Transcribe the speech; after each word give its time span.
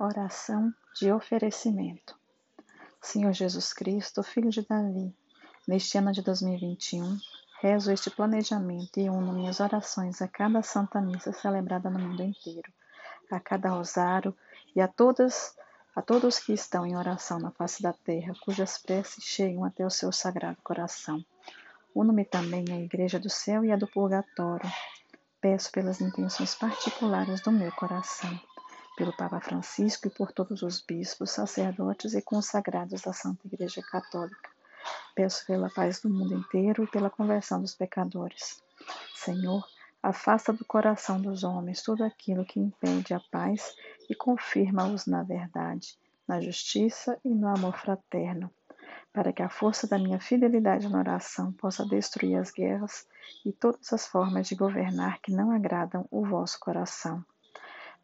Oração 0.00 0.72
de 0.94 1.10
oferecimento. 1.10 2.16
Senhor 3.02 3.32
Jesus 3.32 3.72
Cristo, 3.72 4.22
Filho 4.22 4.48
de 4.48 4.62
Davi, 4.62 5.12
neste 5.66 5.98
ano 5.98 6.12
de 6.12 6.22
2021, 6.22 7.18
rezo 7.60 7.90
este 7.90 8.08
planejamento 8.08 9.00
e 9.00 9.10
uno 9.10 9.32
minhas 9.32 9.58
orações 9.58 10.22
a 10.22 10.28
cada 10.28 10.62
Santa 10.62 11.00
Missa 11.00 11.32
celebrada 11.32 11.90
no 11.90 11.98
mundo 11.98 12.22
inteiro, 12.22 12.72
a 13.28 13.40
cada 13.40 13.70
rosário 13.70 14.32
e 14.76 14.80
a 14.80 14.86
todas 14.86 15.56
a 15.96 16.00
todos 16.00 16.38
que 16.38 16.52
estão 16.52 16.86
em 16.86 16.96
oração 16.96 17.40
na 17.40 17.50
face 17.50 17.82
da 17.82 17.92
terra, 17.92 18.32
cujas 18.44 18.78
preces 18.78 19.24
chegam 19.24 19.64
até 19.64 19.84
o 19.84 19.90
seu 19.90 20.12
sagrado 20.12 20.58
coração. 20.62 21.24
Uno-me 21.92 22.24
também 22.24 22.64
à 22.70 22.76
Igreja 22.76 23.18
do 23.18 23.28
Céu 23.28 23.64
e 23.64 23.72
à 23.72 23.76
do 23.76 23.88
Purgatório. 23.88 24.70
Peço 25.40 25.72
pelas 25.72 26.00
intenções 26.00 26.54
particulares 26.54 27.40
do 27.40 27.50
meu 27.50 27.72
coração 27.72 28.38
pelo 28.98 29.12
Papa 29.12 29.40
Francisco 29.40 30.08
e 30.08 30.10
por 30.10 30.32
todos 30.32 30.60
os 30.62 30.80
bispos, 30.80 31.30
sacerdotes 31.30 32.14
e 32.14 32.20
consagrados 32.20 33.00
da 33.00 33.12
Santa 33.12 33.46
Igreja 33.46 33.80
Católica. 33.80 34.50
Peço 35.14 35.46
pela 35.46 35.70
paz 35.70 36.00
do 36.00 36.10
mundo 36.10 36.34
inteiro 36.34 36.82
e 36.82 36.86
pela 36.88 37.08
conversão 37.08 37.62
dos 37.62 37.76
pecadores. 37.76 38.60
Senhor, 39.14 39.64
afasta 40.02 40.52
do 40.52 40.64
coração 40.64 41.22
dos 41.22 41.44
homens 41.44 41.80
tudo 41.80 42.02
aquilo 42.02 42.44
que 42.44 42.58
impede 42.58 43.14
a 43.14 43.20
paz 43.30 43.72
e 44.10 44.16
confirma-os 44.16 45.06
na 45.06 45.22
verdade, 45.22 45.96
na 46.26 46.40
justiça 46.40 47.20
e 47.24 47.28
no 47.28 47.46
amor 47.46 47.78
fraterno, 47.78 48.50
para 49.12 49.32
que 49.32 49.44
a 49.44 49.48
força 49.48 49.86
da 49.86 49.96
minha 49.96 50.18
fidelidade 50.18 50.88
na 50.88 50.98
oração 50.98 51.52
possa 51.52 51.86
destruir 51.86 52.36
as 52.36 52.50
guerras 52.50 53.06
e 53.46 53.52
todas 53.52 53.92
as 53.92 54.08
formas 54.08 54.48
de 54.48 54.56
governar 54.56 55.20
que 55.20 55.30
não 55.30 55.52
agradam 55.52 56.04
o 56.10 56.26
vosso 56.26 56.58
coração. 56.58 57.24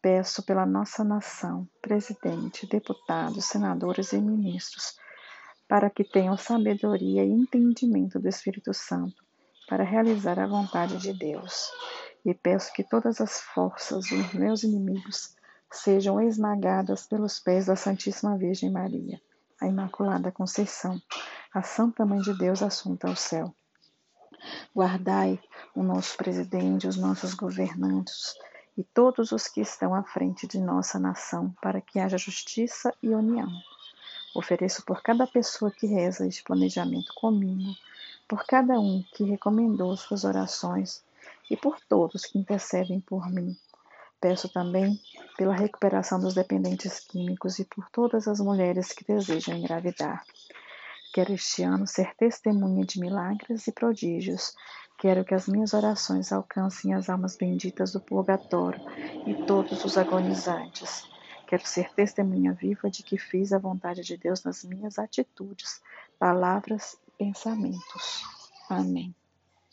Peço 0.00 0.44
pela 0.44 0.64
nossa 0.64 1.02
nação, 1.02 1.68
presidente, 1.82 2.66
deputados, 2.68 3.46
senadores 3.46 4.12
e 4.12 4.18
ministros, 4.18 4.96
para 5.68 5.90
que 5.90 6.04
tenham 6.04 6.36
sabedoria 6.36 7.24
e 7.24 7.30
entendimento 7.30 8.20
do 8.20 8.28
Espírito 8.28 8.72
Santo 8.72 9.16
para 9.68 9.84
realizar 9.84 10.38
a 10.38 10.46
vontade 10.46 10.96
de 10.98 11.12
Deus. 11.12 11.70
E 12.24 12.32
peço 12.32 12.72
que 12.72 12.82
todas 12.82 13.20
as 13.20 13.40
forças 13.40 14.08
dos 14.08 14.32
meus 14.32 14.62
inimigos 14.62 15.36
sejam 15.70 16.20
esmagadas 16.20 17.06
pelos 17.06 17.38
pés 17.38 17.66
da 17.66 17.76
Santíssima 17.76 18.36
Virgem 18.38 18.70
Maria, 18.70 19.20
a 19.60 19.66
Imaculada 19.66 20.32
Conceição, 20.32 21.00
a 21.52 21.62
Santa 21.62 22.06
Mãe 22.06 22.20
de 22.20 22.36
Deus 22.38 22.62
assunta 22.62 23.08
ao 23.08 23.16
céu. 23.16 23.54
Guardai 24.74 25.38
o 25.74 25.82
nosso 25.82 26.16
presidente, 26.16 26.86
os 26.86 26.96
nossos 26.96 27.34
governantes, 27.34 28.34
e 28.78 28.84
todos 28.84 29.32
os 29.32 29.48
que 29.48 29.60
estão 29.60 29.92
à 29.92 30.04
frente 30.04 30.46
de 30.46 30.60
nossa 30.60 31.00
nação, 31.00 31.52
para 31.60 31.80
que 31.80 31.98
haja 31.98 32.16
justiça 32.16 32.94
e 33.02 33.08
união. 33.08 33.50
Ofereço 34.36 34.84
por 34.84 35.02
cada 35.02 35.26
pessoa 35.26 35.68
que 35.68 35.84
reza 35.84 36.28
este 36.28 36.44
planejamento 36.44 37.12
comigo, 37.16 37.74
por 38.28 38.46
cada 38.46 38.78
um 38.78 39.02
que 39.14 39.24
recomendou 39.24 39.96
suas 39.96 40.22
orações 40.22 41.02
e 41.50 41.56
por 41.56 41.80
todos 41.88 42.24
que 42.24 42.38
intercedem 42.38 43.00
por 43.00 43.28
mim. 43.28 43.56
Peço 44.20 44.48
também 44.48 45.00
pela 45.36 45.56
recuperação 45.56 46.20
dos 46.20 46.34
dependentes 46.34 47.00
químicos 47.00 47.58
e 47.58 47.64
por 47.64 47.90
todas 47.90 48.28
as 48.28 48.38
mulheres 48.38 48.92
que 48.92 49.04
desejam 49.04 49.56
engravidar. 49.56 50.24
Quero 51.12 51.32
este 51.32 51.64
ano 51.64 51.84
ser 51.84 52.14
testemunha 52.14 52.84
de 52.84 53.00
milagres 53.00 53.66
e 53.66 53.72
prodígios, 53.72 54.54
Quero 54.98 55.24
que 55.24 55.32
as 55.32 55.46
minhas 55.46 55.74
orações 55.74 56.32
alcancem 56.32 56.92
as 56.92 57.08
almas 57.08 57.36
benditas 57.36 57.92
do 57.92 58.00
purgatório 58.00 58.80
e 59.26 59.46
todos 59.46 59.84
os 59.84 59.96
agonizantes. 59.96 61.04
Quero 61.46 61.64
ser 61.64 61.94
testemunha 61.94 62.52
viva 62.52 62.90
de 62.90 63.02
que 63.04 63.16
fiz 63.16 63.52
a 63.52 63.58
vontade 63.58 64.02
de 64.02 64.16
Deus 64.16 64.42
nas 64.42 64.64
minhas 64.64 64.98
atitudes, 64.98 65.80
palavras 66.18 66.98
e 67.06 67.12
pensamentos. 67.12 68.22
Amém. 68.68 69.17